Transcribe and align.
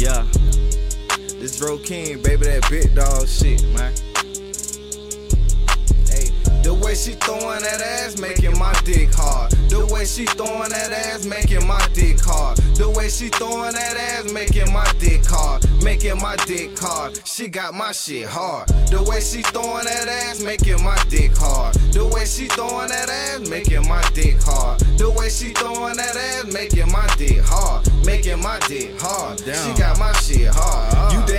Yeah. 0.00 0.26
This 1.40 1.58
Dro 1.58 1.76
King, 1.76 2.22
baby, 2.22 2.46
that 2.46 2.66
big 2.70 2.94
dog 2.94 3.28
shit, 3.28 3.62
man. 3.76 3.92
Hey, 6.08 6.32
the 6.62 6.72
way 6.72 6.94
she 6.94 7.12
throwing 7.20 7.60
that 7.60 7.82
ass 7.82 8.18
making 8.18 8.58
my 8.58 8.72
dick 8.86 9.12
hard. 9.12 9.39
The 10.00 10.04
way 10.04 10.08
she 10.08 10.24
throwing 10.24 10.70
that 10.70 10.92
ass, 10.92 11.26
making 11.26 11.66
my 11.66 11.86
dick 11.92 12.24
hard. 12.24 12.56
The 12.56 12.88
way 12.88 13.10
she 13.10 13.28
throwing 13.28 13.74
that 13.74 13.96
ass, 13.98 14.32
making 14.32 14.72
my 14.72 14.90
dick 14.98 15.26
hard. 15.26 15.62
Making 15.84 16.16
my 16.22 16.36
dick 16.46 16.70
hard. 16.78 17.20
She 17.26 17.48
got 17.48 17.74
my 17.74 17.92
shit 17.92 18.26
hard. 18.26 18.68
The 18.88 19.04
way 19.06 19.20
she 19.20 19.42
throwing 19.42 19.84
that 19.84 20.08
ass, 20.08 20.42
making 20.42 20.82
my 20.82 20.96
dick 21.10 21.36
hard. 21.36 21.74
The 21.92 22.08
way 22.08 22.24
she 22.24 22.46
throwing 22.46 22.88
that 22.88 23.10
ass, 23.10 23.46
making 23.50 23.86
my 23.86 24.00
dick 24.14 24.40
hard. 24.40 24.80
The 24.96 25.10
way 25.10 25.28
she 25.28 25.52
throwing 25.52 25.98
that 25.98 26.16
ass, 26.16 26.50
making 26.50 26.90
my 26.90 27.06
dick 27.18 27.44
hard. 27.44 27.84
Making 28.06 28.40
my 28.40 28.58
dick 28.68 28.98
hard. 28.98 29.38
She 29.40 29.78
got 29.78 29.98
my 29.98 30.12
shit 30.12 30.48
hard. 30.48 30.89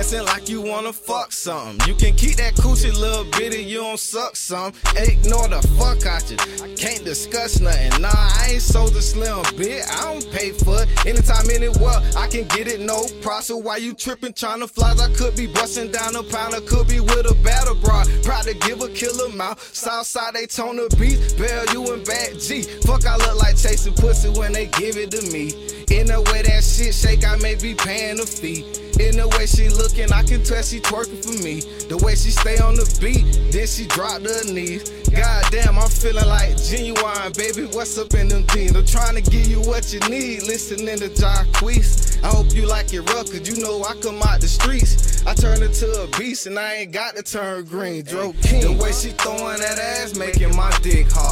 Dancing 0.00 0.24
like 0.24 0.48
you 0.48 0.62
wanna 0.62 0.94
fuck 0.94 1.30
something. 1.30 1.86
You 1.86 1.94
can 1.94 2.16
keep 2.16 2.36
that 2.36 2.54
coochie 2.54 2.90
little 2.98 3.24
bitty, 3.32 3.62
you 3.62 3.80
don't 3.80 4.00
suck 4.00 4.34
some. 4.34 4.72
Ignore 4.96 5.48
the 5.48 5.60
fuck 5.76 6.06
out 6.06 6.24
you. 6.30 6.38
I 6.64 6.72
can't 6.74 7.04
discuss 7.04 7.60
nothing. 7.60 8.00
Nah, 8.00 8.08
I 8.10 8.52
ain't 8.52 8.62
sold 8.62 8.94
the 8.94 9.02
slim 9.02 9.42
bit. 9.58 9.84
I 9.90 10.04
don't 10.04 10.26
pay 10.32 10.52
for 10.52 10.84
it. 10.84 10.88
Anytime, 11.04 11.50
anywhere, 11.50 12.00
I 12.16 12.28
can 12.28 12.48
get 12.48 12.66
it, 12.66 12.80
no 12.80 13.04
price. 13.20 13.50
Why 13.50 13.76
you 13.76 13.92
tripping, 13.92 14.32
trying 14.32 14.60
to 14.60 14.68
flies? 14.68 14.98
I 15.02 15.12
could 15.12 15.36
be 15.36 15.46
busting 15.46 15.92
down 15.92 16.16
a 16.16 16.22
pound, 16.22 16.54
I 16.54 16.60
could 16.60 16.88
be 16.88 17.00
with 17.00 17.30
a 17.30 17.34
battle 17.44 17.74
bra. 17.74 18.06
Proud 18.22 18.44
to 18.44 18.54
give 18.54 18.80
a 18.80 18.88
killer 18.88 19.28
mouth. 19.28 19.60
Southside 19.62 20.32
Daytona 20.32 20.88
Beach, 20.96 21.36
Bell, 21.36 21.66
you 21.74 21.92
and 21.92 22.06
Bad 22.06 22.40
G. 22.40 22.62
Fuck, 22.88 23.04
I 23.04 23.18
look 23.18 23.36
like 23.36 23.58
chasing 23.58 23.92
pussy 23.92 24.30
when 24.30 24.54
they 24.54 24.64
give 24.80 24.96
it 24.96 25.10
to 25.10 25.20
me. 25.30 25.52
In 25.92 26.06
the 26.06 26.22
way 26.32 26.40
that 26.40 26.49
shit 26.80 26.94
shake, 26.94 27.24
I 27.26 27.36
may 27.36 27.54
be 27.56 27.74
paying 27.74 28.20
a 28.20 28.26
fee. 28.26 28.64
In 29.00 29.16
the 29.16 29.28
way 29.36 29.46
she 29.46 29.68
looking, 29.68 30.12
I 30.12 30.22
can 30.22 30.42
tell 30.42 30.62
she 30.62 30.80
twerking 30.80 31.20
for 31.24 31.36
me. 31.42 31.60
The 31.88 31.96
way 32.04 32.14
she 32.14 32.30
stay 32.30 32.58
on 32.58 32.74
the 32.74 32.86
beat, 33.00 33.24
then 33.52 33.66
she 33.66 33.86
drop 33.86 34.22
her 34.22 34.44
knees. 34.44 34.88
Goddamn, 35.10 35.78
I'm 35.78 35.88
feeling 35.88 36.28
like 36.28 36.56
Ginuwine, 36.56 37.36
baby. 37.36 37.66
What's 37.74 37.98
up 37.98 38.14
in 38.14 38.28
them 38.28 38.46
jeans? 38.48 38.76
I'm 38.76 38.84
trying 38.84 39.16
to 39.16 39.22
give 39.30 39.46
you 39.46 39.60
what 39.60 39.92
you 39.92 40.00
need. 40.08 40.42
Listening 40.44 40.98
to 40.98 41.08
Jacquees. 41.08 42.22
I 42.22 42.28
hope 42.28 42.54
you 42.54 42.66
like 42.66 42.92
it 42.92 43.00
rough, 43.12 43.32
cause 43.32 43.48
you 43.48 43.62
know 43.62 43.82
I 43.84 43.94
come 44.00 44.20
out 44.22 44.40
the 44.40 44.48
streets. 44.48 45.26
I 45.26 45.34
turn 45.34 45.62
into 45.62 45.88
a 46.02 46.06
beast 46.18 46.46
and 46.46 46.58
I 46.58 46.84
ain't 46.84 46.92
got 46.92 47.16
to 47.16 47.22
turn 47.22 47.64
green. 47.64 48.04
Dro 48.04 48.34
King. 48.42 48.76
The 48.76 48.82
way 48.82 48.92
she 48.92 49.10
throwing 49.20 49.60
that 49.60 49.78
ass, 49.78 50.16
making 50.16 50.54
my 50.56 50.70
dick 50.82 51.10
hard. 51.10 51.29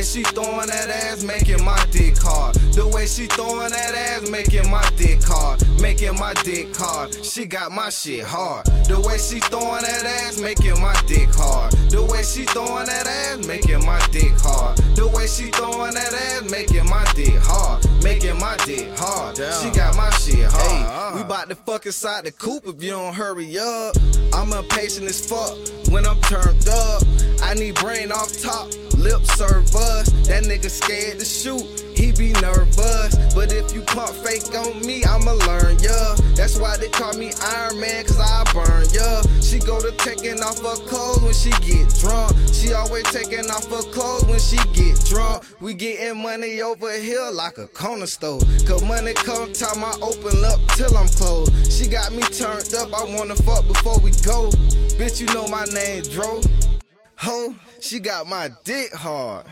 Way 0.00 0.06
she 0.06 0.22
throwing 0.22 0.66
that 0.68 0.88
ass, 0.88 1.22
making 1.22 1.62
my 1.62 1.76
dick 1.90 2.16
hard. 2.16 2.54
The 2.72 2.88
way 2.88 3.04
she 3.04 3.26
throwing 3.26 3.68
that 3.68 3.94
ass, 3.94 4.30
making 4.30 4.70
my 4.70 4.80
dick 4.96 5.20
hard. 5.22 5.60
Making 5.78 6.16
my 6.16 6.32
dick 6.42 6.74
hard. 6.74 7.12
She 7.22 7.44
got 7.44 7.70
my 7.70 7.90
shit 7.90 8.24
hard. 8.24 8.64
The 8.88 8.96
way 8.96 9.18
she 9.18 9.40
throwing 9.52 9.82
that 9.82 10.06
ass, 10.24 10.40
making 10.40 10.80
my 10.80 10.96
dick 11.06 11.28
hard. 11.28 11.72
The 11.92 12.00
way 12.00 12.22
she 12.22 12.48
throwing 12.48 12.86
that 12.86 13.06
ass, 13.06 13.46
making 13.46 13.84
my 13.84 14.00
dick 14.08 14.32
hard. 14.40 14.78
The 14.96 15.04
way 15.06 15.26
she 15.26 15.52
throwing 15.52 15.92
that 15.92 16.14
ass, 16.16 16.50
making 16.50 16.88
my 16.88 17.04
dick 17.12 17.36
hard. 17.36 17.84
Making 18.02 18.40
my 18.40 18.56
dick 18.64 18.88
hard. 18.96 19.36
She 19.36 19.68
got 19.68 20.00
my 20.00 20.08
shit 20.16 20.48
hard. 20.48 21.12
Hey, 21.12 21.20
we 21.20 21.28
to 21.50 21.56
fuck 21.56 21.84
inside 21.84 22.24
the 22.24 22.30
coop 22.30 22.62
if 22.66 22.82
you 22.82 22.90
don't 22.90 23.12
hurry 23.12 23.58
up. 23.58 23.96
I'm 24.32 24.52
impatient 24.52 25.06
as 25.06 25.26
fuck 25.26 25.58
when 25.90 26.06
I'm 26.06 26.20
turned 26.22 26.68
up. 26.68 27.02
I 27.42 27.54
need 27.54 27.74
brain 27.74 28.12
off 28.12 28.30
top, 28.40 28.68
lip 28.96 29.22
service. 29.34 30.08
That 30.28 30.44
nigga 30.44 30.70
scared 30.70 31.18
to 31.18 31.24
shoot, 31.24 31.66
he 31.96 32.12
be 32.12 32.32
nervous. 32.40 33.34
But 33.34 33.52
if 33.52 33.74
you 33.74 33.82
pump 33.82 34.14
fake 34.22 34.54
on 34.54 34.80
me, 34.86 35.02
why 36.60 36.76
they 36.76 36.88
call 36.88 37.14
me 37.14 37.32
Iron 37.42 37.80
Man, 37.80 38.04
cause 38.04 38.20
I 38.20 38.44
burn 38.52 38.86
ya. 38.92 39.22
She 39.40 39.58
go 39.58 39.80
to 39.80 39.90
taking 39.98 40.40
off 40.40 40.58
her 40.58 40.76
clothes 40.86 41.22
when 41.22 41.32
she 41.32 41.50
get 41.66 41.88
drunk. 41.98 42.36
She 42.52 42.72
always 42.72 43.04
taking 43.04 43.50
off 43.50 43.68
her 43.70 43.82
clothes 43.90 44.24
when 44.26 44.38
she 44.38 44.56
get 44.72 45.02
drunk. 45.06 45.44
We 45.60 45.74
getting 45.74 46.22
money 46.22 46.62
over 46.62 46.92
here 46.92 47.30
like 47.32 47.58
a 47.58 47.66
corner 47.66 48.06
store. 48.06 48.40
Cause 48.66 48.84
money 48.84 49.14
come 49.14 49.52
time 49.52 49.82
I 49.82 49.96
open 50.02 50.44
up 50.44 50.60
till 50.76 50.96
I'm 50.96 51.08
closed. 51.08 51.72
She 51.72 51.88
got 51.88 52.12
me 52.12 52.22
turned 52.22 52.74
up, 52.74 52.92
I 52.94 53.04
wanna 53.16 53.36
fuck 53.36 53.66
before 53.66 53.98
we 53.98 54.10
go. 54.22 54.50
Bitch, 55.00 55.20
you 55.20 55.26
know 55.34 55.48
my 55.48 55.64
name, 55.64 56.02
Dro. 56.04 56.40
Ho, 57.16 57.54
she 57.80 57.98
got 58.00 58.26
my 58.26 58.50
dick 58.64 58.92
hard. 58.92 59.46